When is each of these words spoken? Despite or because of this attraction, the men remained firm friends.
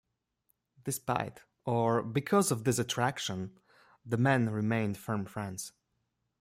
Despite 0.83 1.41
or 1.63 2.01
because 2.01 2.49
of 2.49 2.63
this 2.63 2.79
attraction, 2.79 3.55
the 4.03 4.17
men 4.17 4.49
remained 4.49 4.97
firm 4.97 5.25
friends. 5.25 5.73